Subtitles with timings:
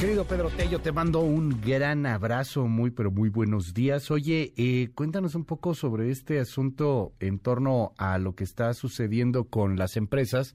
[0.00, 4.10] Querido Pedro Tello, te mando un gran abrazo, muy pero muy buenos días.
[4.10, 9.44] Oye, eh, cuéntanos un poco sobre este asunto en torno a lo que está sucediendo
[9.50, 10.54] con las empresas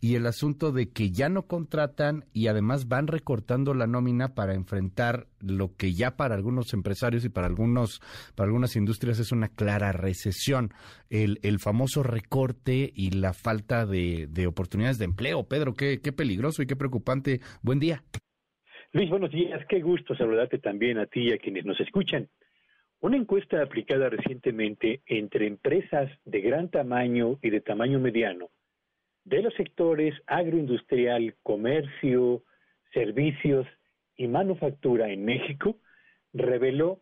[0.00, 4.54] y el asunto de que ya no contratan y además van recortando la nómina para
[4.54, 8.00] enfrentar lo que ya para algunos empresarios y para algunos
[8.36, 10.72] para algunas industrias es una clara recesión,
[11.10, 15.46] el, el famoso recorte y la falta de, de oportunidades de empleo.
[15.46, 17.42] Pedro, qué, qué peligroso y qué preocupante.
[17.60, 18.02] Buen día.
[18.92, 19.64] Luis, buenos días.
[19.66, 22.28] Qué gusto saludarte también a ti y a quienes nos escuchan.
[23.00, 28.48] Una encuesta aplicada recientemente entre empresas de gran tamaño y de tamaño mediano
[29.24, 32.42] de los sectores agroindustrial, comercio,
[32.94, 33.66] servicios
[34.16, 35.76] y manufactura en México
[36.32, 37.00] reveló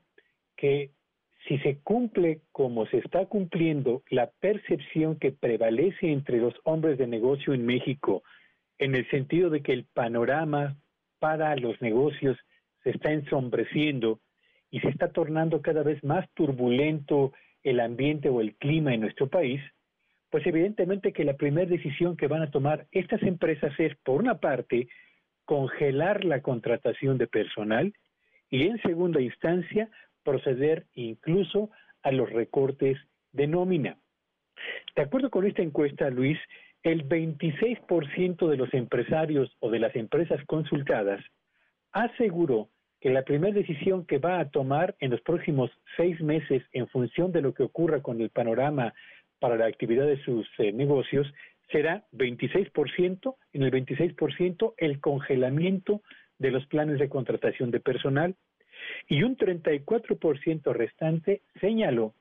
[0.56, 0.91] que
[1.47, 7.06] si se cumple como se está cumpliendo la percepción que prevalece entre los hombres de
[7.06, 8.25] negocio en México,
[8.78, 10.77] en el sentido de que el panorama
[11.35, 12.39] los negocios
[12.85, 14.21] se está ensombreciendo
[14.71, 17.33] y se está tornando cada vez más turbulento
[17.65, 19.61] el ambiente o el clima en nuestro país,
[20.31, 24.39] pues evidentemente que la primera decisión que van a tomar estas empresas es, por una
[24.39, 24.89] parte,
[25.45, 27.93] congelar la contratación de personal
[28.51, 29.89] y en segunda instancia
[30.23, 31.71] proceder incluso
[32.03, 32.99] a los recortes
[33.33, 33.99] de nómina.
[34.95, 36.39] De acuerdo con esta encuesta, Luis,
[36.83, 41.25] el 26% de los empresarios o de las empresas consultadas
[41.93, 42.69] aseguró
[43.01, 47.33] que la primera decisión que va a tomar en los próximos seis meses en función
[47.33, 48.95] de lo que ocurra con el panorama
[49.39, 51.27] para la actividad de sus eh, negocios
[51.71, 56.03] será 26%, en el 26% el congelamiento
[56.39, 58.37] de los planes de contratación de personal
[59.09, 62.15] y un 34% restante señaló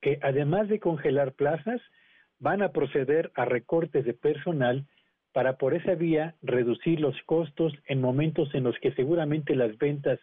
[0.00, 1.80] que además de congelar plazas,
[2.42, 4.84] van a proceder a recortes de personal
[5.32, 10.18] para por esa vía reducir los costos en momentos en los que seguramente las ventas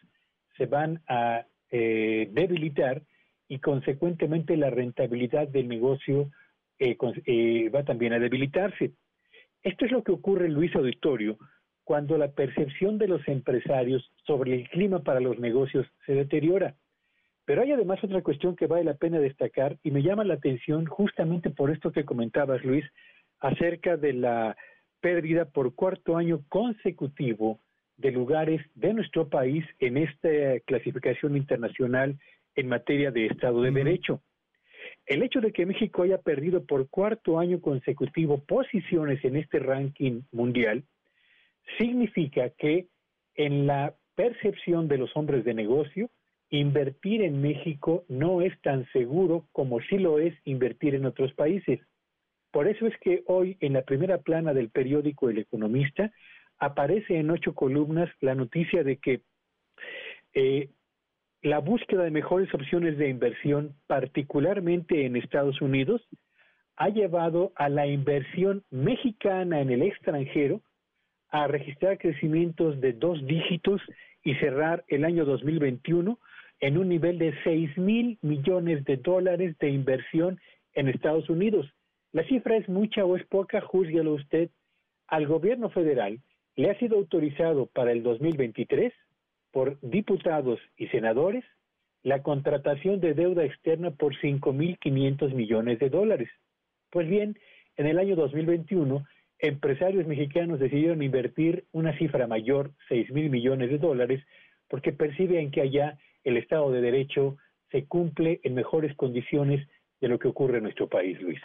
[0.58, 3.02] se van a eh, debilitar
[3.48, 6.30] y consecuentemente la rentabilidad del negocio
[6.78, 8.92] eh, eh, va también a debilitarse.
[9.64, 11.38] Esto es lo que ocurre, Luis Auditorio,
[11.86, 16.76] cuando la percepción de los empresarios sobre el clima para los negocios se deteriora.
[17.50, 20.86] Pero hay además otra cuestión que vale la pena destacar y me llama la atención
[20.86, 22.86] justamente por esto que comentabas, Luis,
[23.40, 24.56] acerca de la
[25.02, 27.60] pérdida por cuarto año consecutivo
[27.98, 30.30] de lugares de nuestro país en esta
[30.68, 32.20] clasificación internacional
[32.54, 34.22] en materia de Estado de Derecho.
[35.08, 40.22] El hecho de que México haya perdido por cuarto año consecutivo posiciones en este ranking
[40.32, 40.84] mundial
[41.80, 42.90] significa que
[43.34, 46.12] en la percepción de los hombres de negocio,
[46.50, 51.80] invertir en México no es tan seguro como sí lo es invertir en otros países.
[52.52, 56.12] Por eso es que hoy en la primera plana del periódico El Economista
[56.58, 59.22] aparece en ocho columnas la noticia de que
[60.34, 60.70] eh,
[61.42, 66.02] la búsqueda de mejores opciones de inversión, particularmente en Estados Unidos,
[66.76, 70.62] ha llevado a la inversión mexicana en el extranjero
[71.30, 73.82] a registrar crecimientos de dos dígitos
[74.24, 76.20] y cerrar el año 2021
[76.60, 80.40] en un nivel de 6 mil millones de dólares de inversión
[80.74, 81.72] en Estados Unidos.
[82.12, 84.50] La cifra es mucha o es poca, júzguelo usted.
[85.08, 86.20] Al gobierno federal
[86.56, 88.94] le ha sido autorizado para el 2023
[89.52, 91.44] por diputados y senadores
[92.04, 96.30] la contratación de deuda externa por 5.500 millones de dólares.
[96.92, 97.38] Pues bien,
[97.78, 99.06] en el año 2021,
[99.40, 104.24] empresarios mexicanos decidieron invertir una cifra mayor, 6 mil millones de dólares,
[104.70, 107.38] porque perciben que allá el Estado de Derecho
[107.72, 109.68] se cumple en mejores condiciones
[110.02, 111.40] de lo que ocurre en nuestro país, Luis.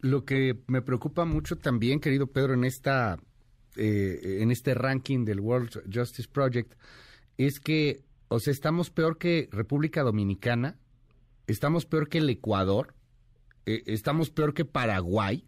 [0.00, 3.16] Lo que me preocupa mucho también, querido Pedro, en esta
[3.76, 6.74] eh, en este ranking del World Justice Project
[7.36, 10.78] es que, o sea, estamos peor que República Dominicana,
[11.46, 12.94] estamos peor que el Ecuador,
[13.66, 15.44] eh, estamos peor que Paraguay,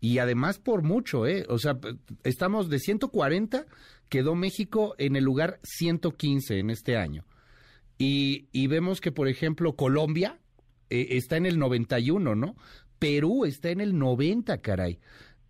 [0.00, 1.44] y además por mucho, ¿eh?
[1.50, 1.78] O sea,
[2.24, 3.66] estamos de 140,
[4.08, 7.24] quedó México en el lugar 115 en este año.
[7.98, 10.38] Y, vemos que, por ejemplo, Colombia
[10.90, 12.56] eh, está en el 91, ¿no?
[12.98, 14.98] Perú está en el 90, caray.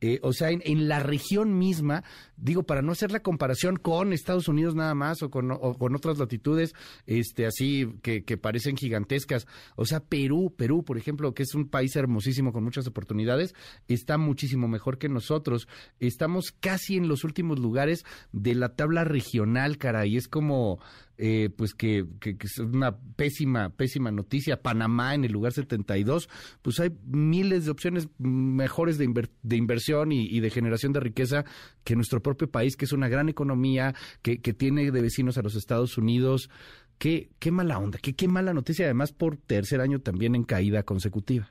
[0.02, 2.04] Eh, o sea, en, la región misma
[2.37, 6.19] digo, para no hacer la comparación con Estados Unidos nada más o con, con otras
[6.19, 6.75] latitudes,
[7.06, 9.46] este, así que, que, parecen gigantescas.
[9.75, 13.54] O sea, Perú, Perú, por ejemplo, que es un país hermosísimo con muchas oportunidades,
[13.88, 15.66] está muchísimo mejor que nosotros.
[15.99, 20.78] Estamos casi en los últimos lugares de la tabla regional, cara, y es como,
[21.18, 24.62] eh, pues que, que, es una pésima, pésima noticia.
[24.62, 26.28] Panamá en el lugar 72,
[26.62, 31.44] pues hay miles de opciones mejores de, de inversión y, de generación de riqueza
[31.84, 35.42] que nuestro propio país, que es una gran economía, que, que tiene de vecinos a
[35.42, 36.50] los Estados Unidos.
[36.98, 40.82] Qué, qué mala onda, qué, qué mala noticia, además por tercer año también en caída
[40.82, 41.50] consecutiva.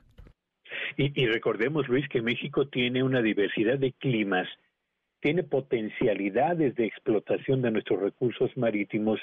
[0.96, 4.48] Y, y recordemos, Luis, que México tiene una diversidad de climas
[5.20, 9.18] tiene potencialidades de explotación de nuestros recursos marítimos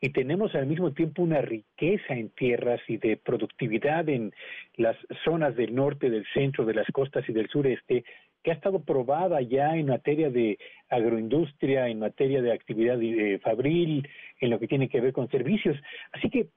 [0.00, 4.32] y tenemos al mismo tiempo una riqueza en tierras y de productividad en
[4.76, 8.04] las zonas del norte, del centro, de las costas y del sureste,
[8.42, 10.58] que ha estado probada ya en materia de
[10.88, 14.08] agroindustria, en materia de actividad eh, fabril,
[14.40, 15.76] en lo que tiene que ver con servicios.
[16.12, 16.48] Así que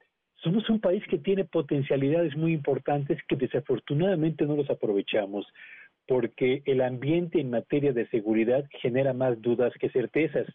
[0.44, 5.46] somos un país que tiene potencialidades muy importantes que desafortunadamente no los aprovechamos
[6.08, 10.48] porque el ambiente en materia de seguridad genera más dudas que certezas,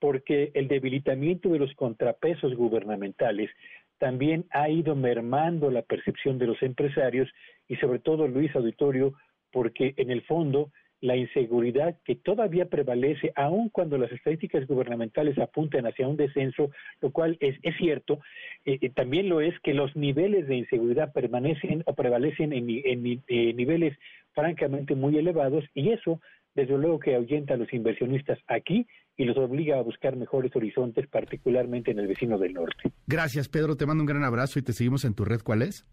[0.00, 3.50] porque el debilitamiento de los contrapesos gubernamentales
[3.98, 7.28] también ha ido mermando la percepción de los empresarios
[7.68, 9.14] y sobre todo, Luis Auditorio,
[9.50, 10.70] porque en el fondo
[11.00, 17.12] la inseguridad que todavía prevalece, aun cuando las estadísticas gubernamentales apuntan hacia un descenso, lo
[17.12, 18.20] cual es, es cierto,
[18.64, 23.22] eh, eh, también lo es que los niveles de inseguridad permanecen o prevalecen en, en,
[23.26, 23.96] en niveles
[24.32, 26.20] francamente muy elevados y eso
[26.54, 28.86] desde luego que ahuyenta a los inversionistas aquí
[29.16, 32.90] y los obliga a buscar mejores horizontes, particularmente en el vecino del norte.
[33.06, 33.76] Gracias, Pedro.
[33.76, 35.40] Te mando un gran abrazo y te seguimos en tu red.
[35.42, 35.86] ¿Cuál es?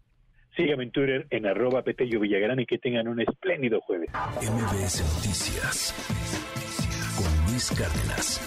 [0.56, 4.08] Sígueme en Twitter en arroba Petello Villagrán y que tengan un espléndido jueves.
[4.40, 5.94] MBS Noticias
[7.16, 8.40] con Luis Cárdenas.